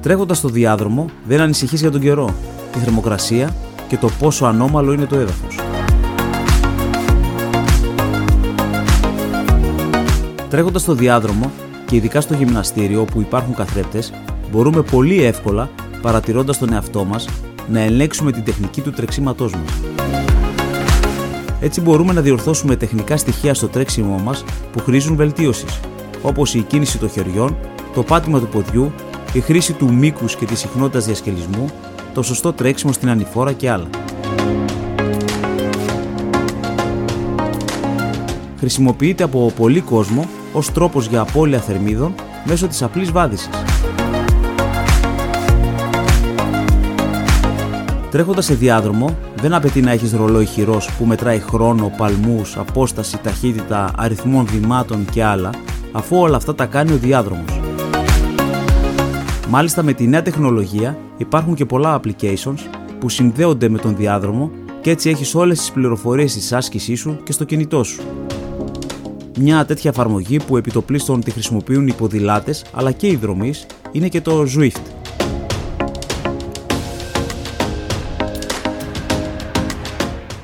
Τρέχοντας 0.00 0.38
στο 0.38 0.48
διάδρομο 0.48 1.06
δεν 1.26 1.40
ανησυχείς 1.40 1.80
για 1.80 1.90
τον 1.90 2.00
καιρό, 2.00 2.34
τη 2.72 2.78
θερμοκρασία 2.78 3.54
και 3.88 3.96
το 3.96 4.08
πόσο 4.18 4.44
ανώμαλο 4.44 4.92
είναι 4.92 5.06
το 5.06 5.16
έδαφος. 5.16 5.65
Τρέχοντας 10.50 10.82
στο 10.82 10.94
διάδρομο 10.94 11.50
και 11.86 11.96
ειδικά 11.96 12.20
στο 12.20 12.34
γυμναστήριο 12.34 13.00
όπου 13.00 13.20
υπάρχουν 13.20 13.54
καθρέπτες, 13.54 14.12
μπορούμε 14.50 14.82
πολύ 14.82 15.22
εύκολα, 15.22 15.70
παρατηρώντας 16.02 16.58
τον 16.58 16.72
εαυτό 16.72 17.04
μας, 17.04 17.28
να 17.68 17.80
ελέγξουμε 17.80 18.32
την 18.32 18.44
τεχνική 18.44 18.80
του 18.80 18.90
τρεξίματός 18.90 19.52
μας. 19.52 19.70
Έτσι 21.60 21.80
μπορούμε 21.80 22.12
να 22.12 22.20
διορθώσουμε 22.20 22.76
τεχνικά 22.76 23.16
στοιχεία 23.16 23.54
στο 23.54 23.68
τρέξιμό 23.68 24.18
μας 24.18 24.44
που 24.72 24.80
χρήζουν 24.80 25.16
βελτίωσης, 25.16 25.80
όπως 26.22 26.54
η 26.54 26.62
κίνηση 26.62 26.98
των 26.98 27.10
χεριών, 27.10 27.56
το 27.94 28.02
πάτημα 28.02 28.38
του 28.38 28.48
ποδιού, 28.48 28.92
η 29.32 29.40
χρήση 29.40 29.72
του 29.72 29.94
μήκους 29.94 30.36
και 30.36 30.44
της 30.44 30.58
συχνότητας 30.58 31.04
διασκελισμού, 31.04 31.70
το 32.14 32.22
σωστό 32.22 32.52
τρέξιμο 32.52 32.92
στην 32.92 33.08
ανηφόρα 33.08 33.52
και 33.52 33.70
άλλα. 33.70 33.88
χρησιμοποιείται 38.66 39.24
από 39.24 39.52
πολύ 39.56 39.80
κόσμο 39.80 40.28
ως 40.56 40.72
τρόπος 40.72 41.06
για 41.06 41.20
απώλεια 41.20 41.60
θερμίδων 41.60 42.14
μέσω 42.44 42.66
της 42.66 42.82
απλής 42.82 43.10
βάδισης. 43.12 43.50
Τρέχοντας 48.10 48.44
σε 48.44 48.54
διάδρομο, 48.54 49.16
δεν 49.34 49.54
απαιτεί 49.54 49.80
να 49.80 49.90
έχεις 49.90 50.12
ρολόι 50.12 50.46
χειρός 50.46 50.90
που 50.98 51.04
μετράει 51.04 51.38
χρόνο, 51.38 51.92
παλμούς, 51.96 52.56
απόσταση, 52.56 53.18
ταχύτητα, 53.22 53.90
αριθμό 53.96 54.44
βημάτων 54.44 55.04
και 55.10 55.24
άλλα, 55.24 55.50
αφού 55.92 56.16
όλα 56.16 56.36
αυτά 56.36 56.54
τα 56.54 56.66
κάνει 56.66 56.92
ο 56.92 56.96
διάδρομος. 56.96 57.60
Μάλιστα 59.48 59.82
με 59.82 59.92
τη 59.92 60.06
νέα 60.06 60.22
τεχνολογία 60.22 60.98
υπάρχουν 61.16 61.54
και 61.54 61.64
πολλά 61.64 62.00
applications 62.00 62.58
που 62.98 63.08
συνδέονται 63.08 63.68
με 63.68 63.78
τον 63.78 63.96
διάδρομο 63.96 64.50
και 64.80 64.90
έτσι 64.90 65.10
έχεις 65.10 65.34
όλες 65.34 65.58
τις 65.58 65.70
πληροφορίες 65.70 66.32
της 66.32 66.52
άσκησής 66.52 67.00
σου 67.00 67.18
και 67.22 67.32
στο 67.32 67.44
κινητό 67.44 67.84
σου. 67.84 68.02
Μια 69.38 69.64
τέτοια 69.64 69.90
εφαρμογή 69.90 70.36
που 70.36 70.56
επιτοπλίστων 70.56 71.20
τη 71.20 71.30
χρησιμοποιούν 71.30 71.86
οι 71.86 71.92
ποδηλάτες 71.92 72.64
αλλά 72.72 72.92
και 72.92 73.06
οι 73.06 73.16
δρομείς 73.16 73.66
είναι 73.92 74.08
και 74.08 74.20
το 74.20 74.46
Zwift. 74.56 74.80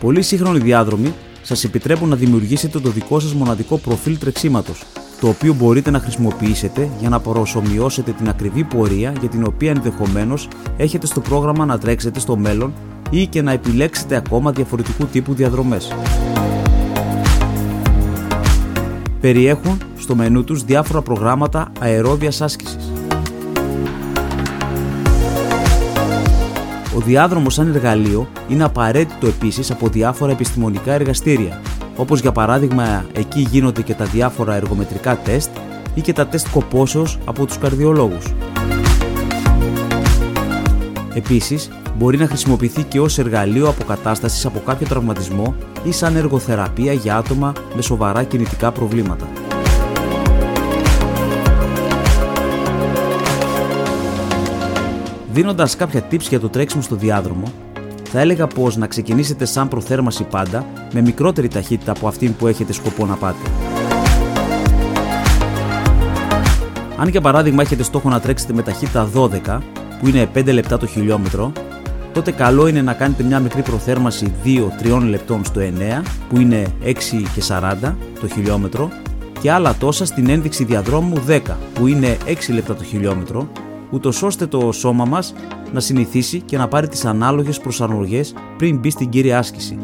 Πολλοί 0.00 0.22
σύγχρονοι 0.22 0.58
διάδρομοι 0.58 1.14
σας 1.42 1.64
επιτρέπουν 1.64 2.08
να 2.08 2.16
δημιουργήσετε 2.16 2.80
το 2.80 2.90
δικό 2.90 3.20
σας 3.20 3.34
μοναδικό 3.34 3.78
προφίλ 3.78 4.18
τρεξίματος 4.18 4.82
το 5.20 5.28
οποίο 5.28 5.54
μπορείτε 5.54 5.90
να 5.90 5.99
χρησιμοποιήσετε 5.99 6.90
για 7.00 7.08
να 7.08 7.20
προσωμιώσετε 7.20 8.12
την 8.12 8.28
ακριβή 8.28 8.64
πορεία 8.64 9.12
για 9.20 9.28
την 9.28 9.44
οποία 9.44 9.70
ενδεχομένως 9.70 10.49
έχετε 10.76 11.06
στο 11.06 11.20
πρόγραμμα 11.20 11.64
να 11.64 11.78
τρέξετε 11.78 12.20
στο 12.20 12.37
μέλλον 12.37 12.72
ή 13.11 13.26
και 13.26 13.42
να 13.42 13.52
επιλέξετε 13.52 14.16
ακόμα 14.16 14.52
διαφορετικού 14.52 15.06
τύπου 15.06 15.34
διαδρομές. 15.34 15.88
Περιέχουν 19.23 19.79
στο 19.99 20.14
μενού 20.14 20.45
τους 20.45 20.64
διάφορα 20.64 21.02
προγράμματα 21.02 21.73
αερόβιας 21.81 22.41
άσκησης. 22.41 22.93
Ο 26.97 27.00
διάδρομος 27.00 27.55
σαν 27.55 27.75
εργαλείο 27.75 28.29
είναι 28.49 28.64
απαραίτητο 28.64 29.26
επίσης 29.26 29.71
από 29.71 29.88
διάφορα 29.88 30.33
επιστημονικά 30.33 30.93
εργαστήρια 30.93 31.61
όπως 31.97 32.21
για 32.21 32.33
παράδειγμα 32.33 33.05
εκεί 33.12 33.41
γίνονται 33.41 33.83
και 33.83 33.95
τα 33.95 34.05
διάφορα 34.05 34.55
εργομετρικά 34.55 35.17
τεστ 35.17 35.50
ή 35.95 36.00
και 36.00 36.12
τα 36.12 36.26
τεστ 36.26 36.47
κοπόσεως 36.50 37.19
από 37.25 37.47
τους 37.47 37.59
καρδιολόγους. 37.59 38.25
Επίσης, 41.14 41.71
μπορεί 42.02 42.16
να 42.16 42.26
χρησιμοποιηθεί 42.26 42.82
και 42.82 43.00
ως 43.00 43.18
εργαλείο 43.18 43.68
αποκατάστασης 43.68 44.47
από 44.47 44.61
κάποιο 44.66 44.87
τραυματισμό 44.87 45.54
ή 45.85 45.92
σαν 45.92 46.16
εργοθεραπεία 46.16 46.92
για 46.92 47.16
άτομα 47.16 47.52
με 47.75 47.82
σοβαρά 47.82 48.25
κινητικά 48.25 48.73
προβλήματα. 48.73 49.28
Δίνοντας 55.32 55.76
κάποια 55.76 56.06
tips 56.11 56.21
για 56.28 56.40
το 56.40 56.49
τρέξιμο 56.49 56.82
στο 56.82 56.94
διάδρομο, 56.94 57.52
θα 58.11 58.21
έλεγα 58.21 58.47
πως 58.47 58.76
να 58.76 58.87
ξεκινήσετε 58.87 59.44
σαν 59.44 59.68
προθέρμαση 59.68 60.25
πάντα 60.25 60.66
με 60.92 61.00
μικρότερη 61.00 61.49
ταχύτητα 61.49 61.92
από 61.92 62.09
αυτήν 62.09 62.37
που 62.37 62.47
έχετε 62.47 62.73
σκοπό 62.73 63.06
να 63.06 63.14
πάτε. 63.14 63.49
Αν 66.97 67.09
για 67.09 67.21
παράδειγμα 67.21 67.62
έχετε 67.62 67.82
στόχο 67.82 68.09
να 68.09 68.21
τρέξετε 68.21 68.52
με 68.52 68.62
ταχύτητα 68.62 69.11
12, 69.14 69.59
που 70.00 70.09
είναι 70.09 70.28
5 70.35 70.52
λεπτά 70.52 70.78
το 70.78 70.87
χιλιόμετρο, 70.87 71.52
τότε 72.12 72.31
καλό 72.31 72.66
είναι 72.66 72.83
να 72.83 72.92
κάνετε 72.92 73.23
μια 73.23 73.40
μικρή 73.40 73.62
προθέρμαση 73.62 74.33
2-3 74.85 75.02
λεπτών 75.09 75.45
στο 75.45 75.61
9, 75.61 76.02
που 76.28 76.40
είναι 76.40 76.66
6 76.85 76.92
και 77.35 77.42
40 77.49 77.95
το 78.21 78.28
χιλιόμετρο, 78.28 78.90
και 79.40 79.50
άλλα 79.50 79.75
τόσα 79.75 80.04
στην 80.04 80.28
ένδειξη 80.28 80.64
διαδρόμου 80.64 81.23
10, 81.28 81.40
που 81.75 81.87
είναι 81.87 82.16
6 82.26 82.52
λεπτά 82.54 82.75
το 82.75 82.85
χιλιόμετρο, 82.85 83.49
ούτως 83.90 84.23
ώστε 84.23 84.47
το 84.47 84.73
σώμα 84.73 85.04
μας 85.04 85.35
να 85.73 85.81
συνηθίσει 85.81 86.40
και 86.40 86.57
να 86.57 86.69
πάρει 86.69 86.88
τις 86.88 87.04
ανάλογες 87.04 87.61
προσαρμογές 87.61 88.35
πριν 88.57 88.78
μπει 88.78 88.90
στην 88.90 89.09
κύρια 89.09 89.38
άσκηση. 89.38 89.78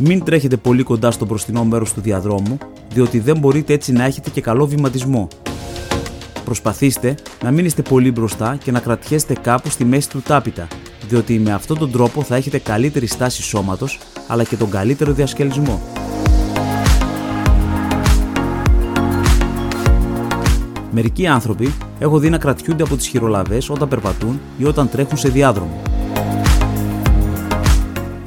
Μην 0.00 0.24
τρέχετε 0.24 0.56
πολύ 0.56 0.82
κοντά 0.82 1.10
στο 1.10 1.24
μπροστινό 1.24 1.64
μέρος 1.64 1.92
του 1.92 2.00
διαδρόμου, 2.00 2.58
διότι 2.92 3.18
δεν 3.18 3.38
μπορείτε 3.38 3.72
έτσι 3.72 3.92
να 3.92 4.04
έχετε 4.04 4.30
και 4.30 4.40
καλό 4.40 4.66
βηματισμό. 4.66 5.28
Προσπαθήστε 6.48 7.14
να 7.42 7.50
μην 7.50 7.64
είστε 7.64 7.82
πολύ 7.82 8.12
μπροστά 8.12 8.58
και 8.64 8.70
να 8.70 8.80
κρατιέστε 8.80 9.34
κάπου 9.34 9.70
στη 9.70 9.84
μέση 9.84 10.08
του 10.10 10.20
τάπητα, 10.20 10.66
διότι 11.08 11.38
με 11.38 11.52
αυτόν 11.52 11.78
τον 11.78 11.90
τρόπο 11.90 12.22
θα 12.22 12.36
έχετε 12.36 12.58
καλύτερη 12.58 13.06
στάση 13.06 13.42
σώματος, 13.42 13.98
αλλά 14.26 14.44
και 14.44 14.56
τον 14.56 14.70
καλύτερο 14.70 15.12
διασκελισμό. 15.12 15.82
Μερικοί 20.90 21.26
άνθρωποι 21.26 21.74
έχω 21.98 22.18
δει 22.18 22.30
να 22.30 22.38
κρατιούνται 22.38 22.82
από 22.82 22.96
τις 22.96 23.06
χειρολαβές 23.06 23.70
όταν 23.70 23.88
περπατούν 23.88 24.40
ή 24.58 24.64
όταν 24.64 24.88
τρέχουν 24.88 25.16
σε 25.16 25.28
διάδρομο. 25.28 25.82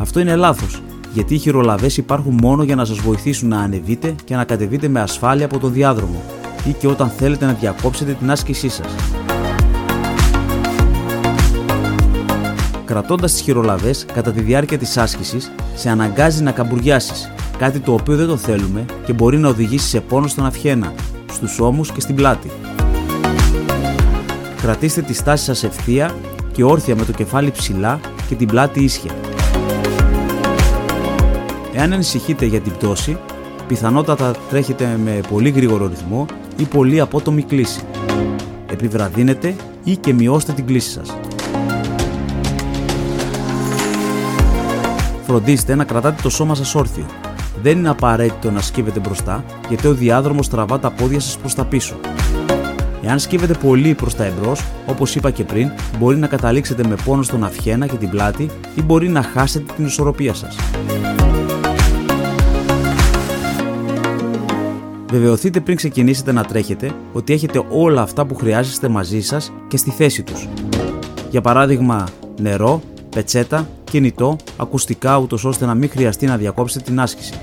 Αυτό 0.01 0.19
είναι 0.19 0.35
λάθος, 0.35 0.81
γιατί 1.13 1.33
οι 1.33 1.37
χειρολαβές 1.37 1.97
υπάρχουν 1.97 2.37
μόνο 2.41 2.63
για 2.63 2.75
να 2.75 2.85
σας 2.85 2.97
βοηθήσουν 2.97 3.49
να 3.49 3.59
ανεβείτε 3.59 4.15
και 4.23 4.35
να 4.35 4.43
κατεβείτε 4.43 4.87
με 4.87 5.01
ασφάλεια 5.01 5.45
από 5.45 5.59
τον 5.59 5.73
διάδρομο 5.73 6.40
ή 6.65 6.73
και 6.73 6.87
όταν 6.87 7.09
θέλετε 7.09 7.45
να 7.45 7.53
διακόψετε 7.53 8.13
την 8.13 8.31
άσκησή 8.31 8.69
σας. 8.69 8.95
Κρατώντας 12.85 13.31
τις 13.31 13.41
χειρολαβές 13.41 14.05
κατά 14.13 14.31
τη 14.31 14.41
διάρκεια 14.41 14.77
της 14.77 14.97
άσκησης, 14.97 15.51
σε 15.75 15.89
αναγκάζει 15.89 16.43
να 16.43 16.51
καμπουριάσεις, 16.51 17.31
κάτι 17.57 17.79
το 17.79 17.93
οποίο 17.93 18.15
δεν 18.15 18.27
το 18.27 18.37
θέλουμε 18.37 18.85
και 19.05 19.13
μπορεί 19.13 19.37
να 19.37 19.47
οδηγήσει 19.47 19.87
σε 19.87 19.99
πόνο 19.99 20.27
στον 20.27 20.45
αυχένα, 20.45 20.93
στους 21.31 21.59
ώμους 21.59 21.91
και 21.91 22.01
στην 22.01 22.15
πλάτη. 22.15 22.51
Κρατήστε 24.61 25.01
τη 25.01 25.13
στάση 25.13 25.43
σας 25.43 25.63
ευθεία 25.63 26.15
και 26.51 26.63
όρθια 26.63 26.95
με 26.95 27.05
το 27.05 27.11
κεφάλι 27.11 27.51
ψηλά 27.51 27.99
και 28.27 28.35
την 28.35 28.47
πλάτη 28.47 28.83
ίσια. 28.83 29.11
Εάν 31.73 31.93
ανησυχείτε 31.93 32.45
για 32.45 32.59
την 32.59 32.71
πτώση, 32.73 33.17
πιθανότατα 33.71 34.31
τρέχετε 34.49 34.99
με 35.03 35.21
πολύ 35.29 35.49
γρήγορο 35.49 35.87
ρυθμό 35.87 36.25
ή 36.57 36.63
πολύ 36.63 36.99
απότομη 36.99 37.43
κλίση. 37.43 37.81
Επιβραδύνετε 38.71 39.55
ή 39.83 39.95
και 39.95 40.13
μειώστε 40.13 40.51
την 40.51 40.65
κλίση 40.65 40.89
σας. 40.89 41.17
Φροντίστε 45.25 45.75
να 45.75 45.83
κρατάτε 45.83 46.21
το 46.21 46.29
σώμα 46.29 46.55
σας 46.55 46.75
όρθιο 46.75 47.05
δεν 47.61 47.77
είναι 47.77 47.89
απαραίτητο 47.89 48.51
να 48.51 48.61
σκύβετε 48.61 48.99
μπροστά, 48.99 49.43
γιατί 49.69 49.87
ο 49.87 49.93
διάδρομος 49.93 50.49
τραβά 50.49 50.79
τα 50.79 50.91
πόδια 50.91 51.19
σας 51.19 51.37
προς 51.37 51.55
τα 51.55 51.65
πίσω. 51.65 51.95
Εάν 53.01 53.19
σκύβετε 53.19 53.53
πολύ 53.53 53.93
προς 53.93 54.15
τα 54.15 54.23
εμπρός, 54.23 54.63
όπως 54.85 55.15
είπα 55.15 55.31
και 55.31 55.43
πριν, 55.43 55.71
μπορεί 55.99 56.17
να 56.17 56.27
καταλήξετε 56.27 56.87
με 56.87 56.95
πόνο 57.05 57.23
στον 57.23 57.43
αυχένα 57.43 57.87
και 57.87 57.95
την 57.95 58.09
πλάτη 58.09 58.49
ή 58.75 58.81
μπορεί 58.81 59.09
να 59.09 59.23
χάσετε 59.23 59.73
την 59.75 59.85
ισορροπία 59.85 60.33
σας. 60.33 60.55
Βεβαιωθείτε 65.11 65.59
πριν 65.59 65.75
ξεκινήσετε 65.75 66.31
να 66.31 66.43
τρέχετε 66.43 66.91
ότι 67.13 67.33
έχετε 67.33 67.63
όλα 67.69 68.01
αυτά 68.01 68.25
που 68.25 68.35
χρειάζεστε 68.35 68.87
μαζί 68.87 69.21
σας 69.21 69.51
και 69.67 69.77
στη 69.77 69.89
θέση 69.89 70.23
τους. 70.23 70.47
Για 71.29 71.41
παράδειγμα, 71.41 72.07
νερό, 72.41 72.81
πετσέτα, 73.09 73.69
κινητό, 73.83 74.35
ακουστικά 74.57 75.17
ούτως 75.17 75.45
ώστε 75.45 75.65
να 75.65 75.73
μην 75.73 75.89
χρειαστεί 75.89 76.25
να 76.25 76.37
διακόψετε 76.37 76.83
την 76.83 76.99
άσκηση. 76.99 77.33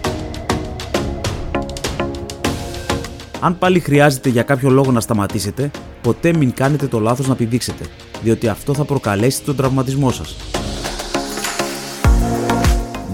Αν 3.41 3.59
πάλι 3.59 3.81
χρειάζεται 3.81 4.29
για 4.29 4.43
κάποιο 4.43 4.71
λόγο 4.71 4.93
να 4.93 5.01
σταματήσετε, 5.01 5.71
ποτέ 6.03 6.37
μην 6.37 6.53
κάνετε 6.53 6.87
το 6.87 6.99
λάθος 7.01 7.29
να 7.29 7.35
πηδήξετε, 7.35 7.85
διότι 8.23 8.49
αυτό 8.49 8.75
θα 8.75 8.85
προκαλέσει 8.85 9.43
τον 9.43 9.57
τραυματισμό 9.57 10.11
σας. 10.11 10.37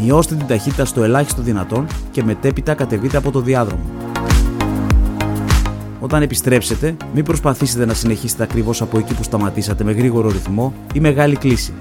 Μειώστε 0.03 0.35
την 0.35 0.47
ταχύτητα 0.47 0.85
στο 0.85 1.03
ελάχιστο 1.03 1.43
δυνατόν 1.43 1.87
και 2.11 2.25
μετέπειτα 2.25 2.75
κατεβείτε 2.75 3.17
από 3.17 3.31
το 3.31 3.41
διάδρομο. 3.41 4.04
Όταν 6.01 6.23
επιστρέψετε, 6.23 6.97
μην 7.15 7.25
προσπαθήσετε 7.25 7.85
να 7.85 7.95
συνεχίσετε 7.95 8.43
ακριβώς 8.43 8.83
από 8.83 8.99
εκεί 8.99 9.15
που 9.15 9.23
σταματήσατε 9.23 9.85
με 9.85 9.93
γρήγορο 9.93 10.29
ρυθμό 10.31 10.75
ή 10.93 11.01
μεγάλη 11.01 11.37
κλίση. 11.37 11.75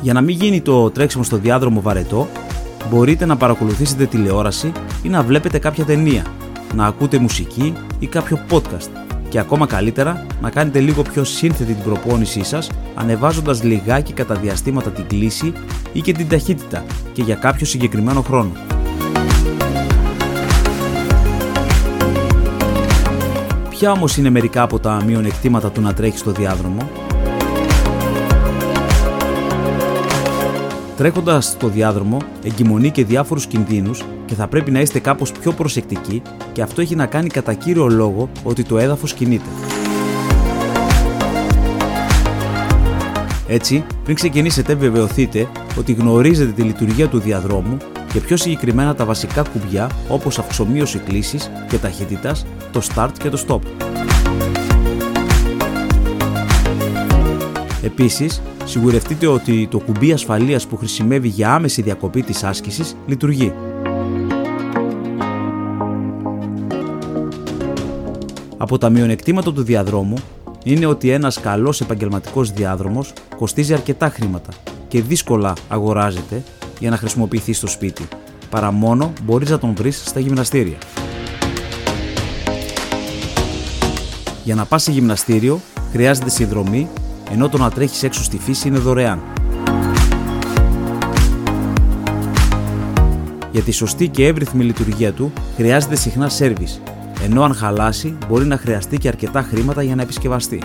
Για 0.00 0.12
να 0.12 0.20
μην 0.20 0.36
γίνει 0.36 0.60
το 0.60 0.90
τρέξιμο 0.90 1.22
στο 1.22 1.36
διάδρομο 1.36 1.80
βαρετό, 1.80 2.28
μπορείτε 2.90 3.24
να 3.24 3.36
παρακολουθήσετε 3.36 4.06
τηλεόραση 4.06 4.72
ή 5.02 5.08
να 5.08 5.22
βλέπετε 5.22 5.58
κάποια 5.58 5.84
ταινία, 5.84 6.26
να 6.74 6.86
ακούτε 6.86 7.18
μουσική 7.18 7.74
ή 7.98 8.06
κάποιο 8.06 8.38
podcast 8.50 8.90
και 9.28 9.38
ακόμα 9.38 9.66
καλύτερα 9.66 10.26
να 10.40 10.50
κάνετε 10.50 10.80
λίγο 10.80 11.02
πιο 11.02 11.24
σύνθετη 11.24 11.72
την 11.72 11.82
προπόνησή 11.82 12.44
σας 12.44 12.70
ανεβάζοντας 12.94 13.62
λιγάκι 13.62 14.12
κατά 14.12 14.34
διαστήματα 14.34 14.90
την 14.90 15.06
κλίση 15.06 15.52
ή 15.92 16.00
και 16.00 16.12
την 16.12 16.28
ταχύτητα 16.28 16.84
και 17.12 17.22
για 17.22 17.34
κάποιο 17.34 17.66
συγκεκριμένο 17.66 18.22
χρόνο. 18.22 18.52
Ποια 23.84 23.92
όμως 23.92 24.16
είναι 24.16 24.30
μερικά 24.30 24.62
από 24.62 24.78
τα 24.78 25.02
μειονεκτήματα 25.06 25.70
του 25.70 25.80
να 25.80 25.94
τρέχει 25.94 26.18
στο 26.18 26.30
διάδρομο 26.32 26.90
Τρέχοντας 30.96 31.44
στο 31.44 31.68
διάδρομο, 31.68 32.18
εγκυμονεί 32.44 32.90
και 32.90 33.04
διάφορους 33.04 33.46
κινδύνους 33.46 34.02
και 34.26 34.34
θα 34.34 34.46
πρέπει 34.46 34.70
να 34.70 34.80
είστε 34.80 34.98
κάπως 34.98 35.32
πιο 35.32 35.52
προσεκτικοί 35.52 36.22
και 36.52 36.62
αυτό 36.62 36.80
έχει 36.80 36.94
να 36.94 37.06
κάνει 37.06 37.28
κατά 37.28 37.54
κύριο 37.54 37.86
λόγο 37.88 38.28
ότι 38.42 38.64
το 38.64 38.78
έδαφος 38.78 39.12
κινείται. 39.14 39.48
Έτσι, 43.48 43.84
πριν 44.04 44.16
ξεκινήσετε, 44.16 44.74
βεβαιωθείτε 44.74 45.48
ότι 45.78 45.92
γνωρίζετε 45.92 46.52
τη 46.52 46.62
λειτουργία 46.62 47.08
του 47.08 47.18
διαδρόμου 47.18 47.76
και 48.14 48.20
πιο 48.20 48.36
συγκεκριμένα 48.36 48.94
τα 48.94 49.04
βασικά 49.04 49.42
κουμπιά 49.42 49.90
όπως 50.08 50.38
αυξομοίωση 50.38 50.98
κλήσης 50.98 51.50
και 51.68 51.78
ταχύτητας, 51.78 52.46
το 52.72 52.80
start 52.94 53.10
και 53.18 53.28
το 53.28 53.44
stop. 53.46 53.60
Επίσης, 57.82 58.42
σιγουρευτείτε 58.64 59.26
ότι 59.26 59.68
το 59.70 59.78
κουμπί 59.78 60.12
ασφαλείας 60.12 60.66
που 60.66 60.76
χρησιμεύει 60.76 61.28
για 61.28 61.54
άμεση 61.54 61.82
διακοπή 61.82 62.22
της 62.22 62.44
άσκησης 62.44 62.96
λειτουργεί. 63.06 63.52
Από 68.56 68.78
τα 68.78 68.90
μειονεκτήματα 68.90 69.52
του 69.52 69.62
διαδρόμου 69.62 70.16
είναι 70.64 70.86
ότι 70.86 71.10
ένας 71.10 71.40
καλός 71.40 71.80
επαγγελματικός 71.80 72.50
διάδρομος 72.50 73.12
κοστίζει 73.36 73.72
αρκετά 73.72 74.08
χρήματα 74.08 74.52
και 74.88 75.02
δύσκολα 75.02 75.52
αγοράζεται 75.68 76.42
για 76.84 76.92
να 76.92 76.98
χρησιμοποιηθείς 76.98 77.56
στο 77.56 77.66
σπίτι, 77.66 78.08
παρά 78.50 78.70
μόνο 78.70 79.12
μπορείς 79.22 79.50
να 79.50 79.58
τον 79.58 79.74
βρεις 79.74 80.02
στα 80.06 80.20
γυμναστήρια. 80.20 80.76
Για 84.44 84.54
να 84.54 84.64
πας 84.64 84.82
σε 84.82 84.90
γυμναστήριο 84.92 85.60
χρειάζεται 85.92 86.30
συνδρομή, 86.30 86.88
ενώ 87.30 87.48
το 87.48 87.58
να 87.58 87.70
τρέχεις 87.70 88.02
έξω 88.02 88.22
στη 88.22 88.38
φύση 88.38 88.68
είναι 88.68 88.78
δωρεάν. 88.78 89.22
Για 93.52 93.62
τη 93.62 93.70
σωστή 93.70 94.08
και 94.08 94.26
εύρυθμη 94.26 94.64
λειτουργία 94.64 95.12
του 95.12 95.32
χρειάζεται 95.56 95.96
συχνά 95.96 96.28
σέρβις, 96.28 96.82
ενώ 97.24 97.42
αν 97.42 97.54
χαλάσει 97.54 98.16
μπορεί 98.28 98.44
να 98.44 98.56
χρειαστεί 98.56 98.98
και 98.98 99.08
αρκετά 99.08 99.42
χρήματα 99.42 99.82
για 99.82 99.94
να 99.94 100.02
επισκευαστεί. 100.02 100.62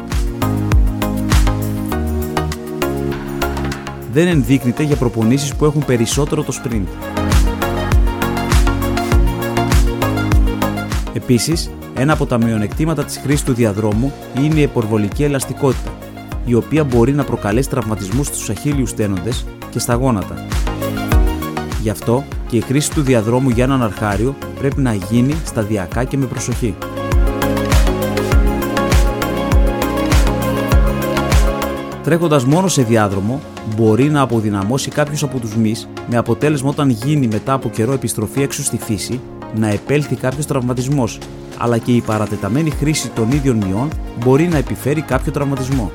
Δεν 4.11 4.27
ενδείκνυται 4.27 4.83
για 4.83 4.95
προπονήσεις 4.95 5.55
που 5.55 5.65
έχουν 5.65 5.85
περισσότερο 5.85 6.43
το 6.43 6.53
sprint. 6.63 6.87
Επίσης, 11.13 11.69
ένα 11.95 12.13
από 12.13 12.25
τα 12.25 12.37
μειονεκτήματα 12.37 13.03
της 13.03 13.19
χρήσης 13.23 13.43
του 13.43 13.53
διαδρόμου 13.53 14.13
είναι 14.43 14.59
η 14.59 14.61
υπορβολική 14.61 15.23
ελαστικότητα, 15.23 15.91
η 16.45 16.53
οποία 16.53 16.83
μπορεί 16.83 17.11
να 17.11 17.23
προκαλέσει 17.23 17.69
τραυματισμούς 17.69 18.27
στους 18.27 18.49
αχίλιους 18.49 18.93
τένοντες 18.93 19.45
και 19.69 19.79
στα 19.79 19.93
γόνατα. 19.93 20.45
Γι' 21.81 21.89
αυτό 21.89 22.23
και 22.47 22.57
η 22.57 22.61
χρήση 22.61 22.91
του 22.91 23.01
διαδρόμου 23.01 23.49
για 23.49 23.63
έναν 23.63 23.83
αρχάριο 23.83 24.35
πρέπει 24.59 24.81
να 24.81 24.93
γίνει 24.93 25.35
σταδιακά 25.45 26.03
και 26.03 26.17
με 26.17 26.25
προσοχή. 26.25 26.75
Τρέχοντας 32.03 32.45
μόνο 32.45 32.67
σε 32.67 32.83
διάδρομο, 32.83 33.41
μπορεί 33.75 34.09
να 34.09 34.21
αποδυναμώσει 34.21 34.89
κάποιου 34.89 35.25
από 35.25 35.39
τους 35.39 35.55
μυς, 35.55 35.87
με 36.09 36.17
αποτέλεσμα 36.17 36.69
όταν 36.69 36.89
γίνει 36.89 37.27
μετά 37.27 37.53
από 37.53 37.69
καιρό 37.69 37.93
επιστροφή 37.93 38.41
έξω 38.41 38.63
στη 38.63 38.77
φύση 38.77 39.19
να 39.55 39.67
επέλθει 39.67 40.15
κάποιος 40.15 40.45
τραυματισμός, 40.45 41.19
αλλά 41.57 41.77
και 41.77 41.91
η 41.91 42.01
παρατεταμένη 42.01 42.69
χρήση 42.69 43.09
των 43.09 43.31
ίδιων 43.31 43.57
μειών 43.57 43.89
μπορεί 44.23 44.47
να 44.47 44.57
επιφέρει 44.57 45.01
κάποιο 45.01 45.31
τραυματισμό. 45.31 45.91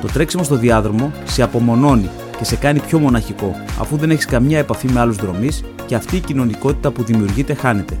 Το 0.00 0.12
τρέξιμο 0.12 0.42
στο 0.42 0.56
διάδρομο 0.56 1.12
σε 1.24 1.42
απομονώνει 1.42 2.08
και 2.38 2.44
σε 2.44 2.56
κάνει 2.56 2.80
πιο 2.80 2.98
μοναχικό, 2.98 3.54
αφού 3.80 3.96
δεν 3.96 4.10
έχεις 4.10 4.26
καμία 4.26 4.58
επαφή 4.58 4.92
με 4.92 5.00
άλλους 5.00 5.16
δρομείς 5.16 5.64
και 5.86 5.94
αυτή 5.94 6.16
η 6.16 6.20
κοινωνικότητα 6.20 6.90
που 6.90 7.02
δημιουργείται 7.02 7.54
χάνεται. 7.54 7.98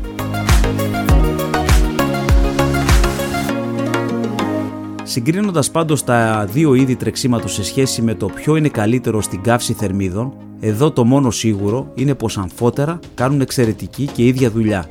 Συγκρίνοντας 5.08 5.70
πάντως 5.70 6.04
τα 6.04 6.48
δύο 6.52 6.74
είδη 6.74 6.96
τρεξίματος 6.96 7.52
σε 7.52 7.64
σχέση 7.64 8.02
με 8.02 8.14
το 8.14 8.26
ποιο 8.26 8.56
είναι 8.56 8.68
καλύτερο 8.68 9.20
στην 9.20 9.42
καύση 9.42 9.72
θερμίδων, 9.72 10.32
εδώ 10.60 10.90
το 10.90 11.04
μόνο 11.04 11.30
σίγουρο 11.30 11.92
είναι 11.94 12.14
πως 12.14 12.38
αμφότερα 12.38 12.98
κάνουν 13.14 13.40
εξαιρετική 13.40 14.06
και 14.06 14.24
ίδια 14.24 14.50
δουλειά. 14.50 14.86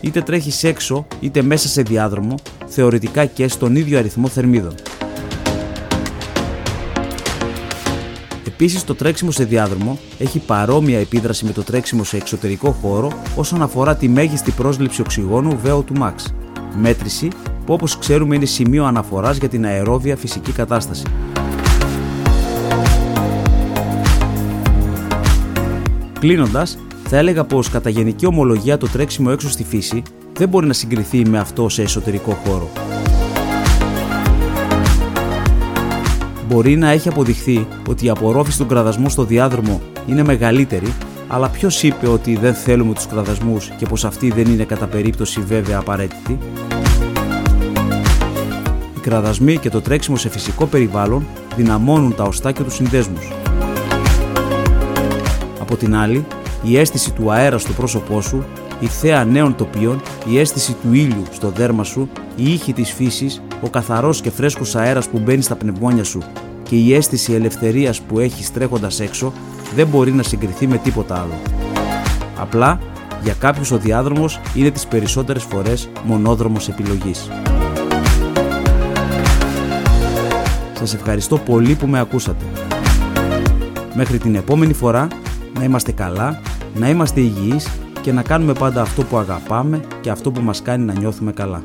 Είτε 0.00 0.20
τρέχει 0.20 0.66
έξω 0.66 1.06
είτε 1.20 1.42
μέσα 1.42 1.68
σε 1.68 1.82
διάδρομο, 1.82 2.34
θεωρητικά 2.66 3.24
και 3.24 3.48
στον 3.48 3.76
ίδιο 3.76 3.98
αριθμό 3.98 4.28
θερμίδων. 4.28 4.74
Επίσης, 8.46 8.84
το 8.84 8.94
τρέξιμο 8.94 9.30
σε 9.30 9.44
διάδρομο 9.44 9.98
έχει 10.18 10.38
παρόμοια 10.38 10.98
επίδραση 10.98 11.44
με 11.44 11.52
το 11.52 11.62
τρέξιμο 11.62 12.04
σε 12.04 12.16
εξωτερικό 12.16 12.70
χώρο 12.70 13.12
όσον 13.36 13.62
αφορά 13.62 13.96
τη 13.96 14.08
μέγιστη 14.08 14.50
πρόσληψη 14.50 15.00
οξυγόνου 15.00 15.60
VO2 15.64 15.82
max, 16.00 16.14
μέτρηση 16.76 17.28
που 17.66 17.72
όπως 17.72 17.98
ξέρουμε 17.98 18.34
είναι 18.34 18.44
σημείο 18.44 18.84
αναφοράς 18.84 19.36
για 19.36 19.48
την 19.48 19.64
αερόβια 19.64 20.16
φυσική 20.16 20.52
κατάσταση. 20.52 21.04
Κλείνοντας, 26.20 26.78
θα 27.08 27.16
έλεγα 27.16 27.44
πως 27.44 27.70
κατά 27.70 27.90
γενική 27.90 28.26
ομολογία 28.26 28.78
το 28.78 28.88
τρέξιμο 28.88 29.28
έξω 29.32 29.50
στη 29.50 29.64
φύση 29.64 30.02
δεν 30.32 30.48
μπορεί 30.48 30.66
να 30.66 30.72
συγκριθεί 30.72 31.28
με 31.28 31.38
αυτό 31.38 31.68
σε 31.68 31.82
εσωτερικό 31.82 32.32
χώρο. 32.44 32.70
Μπορεί 36.48 36.76
να 36.76 36.90
έχει 36.90 37.08
αποδειχθεί 37.08 37.66
ότι 37.88 38.06
η 38.06 38.08
απορρόφηση 38.08 38.58
των 38.58 38.68
κραδασμών 38.68 39.10
στο 39.10 39.24
διάδρομο 39.24 39.80
είναι 40.06 40.22
μεγαλύτερη, 40.22 40.94
αλλά 41.34 41.48
ποιος 41.48 41.82
είπε 41.82 42.08
ότι 42.08 42.36
δεν 42.36 42.54
θέλουμε 42.54 42.94
τους 42.94 43.06
κραδασμούς 43.06 43.70
και 43.76 43.86
πως 43.86 44.04
αυτοί 44.04 44.30
δεν 44.30 44.46
είναι 44.46 44.64
κατά 44.64 44.86
περίπτωση 44.86 45.40
βέβαια 45.40 45.78
απαραίτητοι 45.78 46.38
κραδασμοί 49.00 49.58
και 49.58 49.70
το 49.70 49.80
τρέξιμο 49.80 50.16
σε 50.16 50.28
φυσικό 50.28 50.66
περιβάλλον 50.66 51.26
δυναμώνουν 51.56 52.14
τα 52.14 52.24
οστά 52.24 52.52
και 52.52 52.62
τους 52.62 52.74
συνδέσμους. 52.74 53.32
Από 55.60 55.76
την 55.76 55.94
άλλη, 55.94 56.26
η 56.62 56.78
αίσθηση 56.78 57.12
του 57.12 57.32
αέρα 57.32 57.58
στο 57.58 57.72
πρόσωπό 57.72 58.20
σου, 58.20 58.44
η 58.80 58.86
θέα 58.86 59.24
νέων 59.24 59.54
τοπίων, 59.54 60.02
η 60.30 60.38
αίσθηση 60.38 60.72
του 60.72 60.92
ήλιου 60.92 61.24
στο 61.32 61.48
δέρμα 61.48 61.84
σου, 61.84 62.08
η 62.36 62.52
ήχη 62.52 62.72
της 62.72 62.92
φύσης, 62.92 63.42
ο 63.60 63.68
καθαρός 63.68 64.20
και 64.20 64.30
φρέσκος 64.30 64.76
αέρας 64.76 65.08
που 65.08 65.18
μπαίνει 65.18 65.42
στα 65.42 65.54
πνευμόνια 65.54 66.04
σου 66.04 66.22
και 66.62 66.76
η 66.76 66.94
αίσθηση 66.94 67.32
ελευθερίας 67.32 68.00
που 68.00 68.18
έχεις 68.18 68.52
τρέχοντας 68.52 69.00
έξω 69.00 69.32
δεν 69.74 69.86
μπορεί 69.86 70.12
να 70.12 70.22
συγκριθεί 70.22 70.66
με 70.66 70.78
τίποτα 70.78 71.14
άλλο. 71.20 71.38
Απλά, 72.38 72.78
για 73.22 73.34
κάποιους 73.38 73.70
ο 73.70 73.78
διάδρομος 73.78 74.40
είναι 74.54 74.70
τις 74.70 74.86
περισσότερες 74.86 75.42
φορές 75.42 75.88
μονόδρομος 76.04 76.68
επιλογής. 76.68 77.28
Σας 80.72 80.94
ευχαριστώ 80.94 81.38
πολύ 81.38 81.74
που 81.74 81.86
με 81.86 81.98
ακούσατε. 81.98 82.44
Μέχρι 83.94 84.18
την 84.18 84.34
επόμενη 84.34 84.72
φορά 84.72 85.08
να 85.58 85.64
είμαστε 85.64 85.92
καλά, 85.92 86.40
να 86.74 86.88
είμαστε 86.88 87.20
υγιείς 87.20 87.68
και 88.00 88.12
να 88.12 88.22
κάνουμε 88.22 88.52
πάντα 88.52 88.80
αυτό 88.80 89.02
που 89.02 89.16
αγαπάμε 89.16 89.80
και 90.00 90.10
αυτό 90.10 90.30
που 90.30 90.40
μας 90.40 90.62
κάνει 90.62 90.84
να 90.84 90.92
νιώθουμε 90.92 91.32
καλά. 91.32 91.62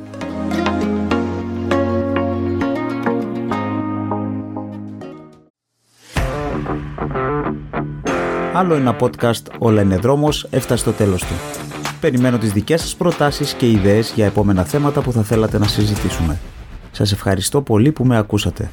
Άλλο 8.60 8.74
ένα 8.76 8.96
podcast 9.00 9.42
«Όλα 9.58 9.82
είναι 9.82 9.98
δρόμος» 9.98 10.48
έφτασε 10.50 10.82
στο 10.82 10.92
τέλος 10.92 11.22
του. 11.22 11.34
Περιμένω 12.00 12.38
τις 12.38 12.52
δικές 12.52 12.82
σας 12.82 12.96
προτάσεις 12.96 13.54
και 13.54 13.70
ιδέες 13.70 14.12
για 14.16 14.26
επόμενα 14.26 14.64
θέματα 14.64 15.02
που 15.02 15.12
θα 15.12 15.22
θέλατε 15.22 15.58
να 15.58 15.68
συζητήσουμε. 15.68 16.40
Σας 16.92 17.12
ευχαριστώ 17.12 17.62
πολύ 17.62 17.92
που 17.92 18.06
με 18.06 18.18
ακούσατε. 18.18 18.72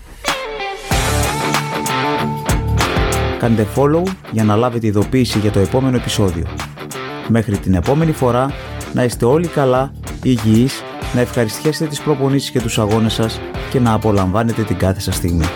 Κάντε 3.38 3.66
follow 3.76 4.02
για 4.30 4.44
να 4.44 4.56
λάβετε 4.56 4.86
ειδοποίηση 4.86 5.38
για 5.38 5.50
το 5.50 5.58
επόμενο 5.58 5.96
επεισόδιο. 5.96 6.46
Μέχρι 7.28 7.58
την 7.58 7.74
επόμενη 7.74 8.12
φορά 8.12 8.50
να 8.92 9.04
είστε 9.04 9.24
όλοι 9.24 9.46
καλά, 9.46 9.92
υγιείς, 10.22 10.82
να 11.14 11.20
ευχαριστιέσετε 11.20 11.88
τις 11.88 12.00
προπονήσεις 12.00 12.50
και 12.50 12.60
τους 12.60 12.78
αγώνες 12.78 13.12
σας 13.12 13.40
και 13.70 13.80
να 13.80 13.92
απολαμβάνετε 13.92 14.62
την 14.62 14.76
κάθε 14.76 15.00
σας 15.00 15.14
στιγμή. 15.14 15.46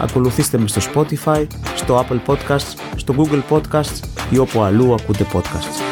Ακολουθήστε 0.00 0.58
με 0.58 0.68
στο 0.68 0.80
Spotify, 0.94 1.46
στο 1.74 2.06
Apple 2.06 2.20
Podcasts, 2.26 2.74
στο 2.96 3.14
Google 3.16 3.42
Podcasts 3.50 4.00
ή 4.30 4.38
όπου 4.38 4.62
αλλού 4.62 4.94
ακούτε 4.94 5.26
podcasts. 5.32 5.85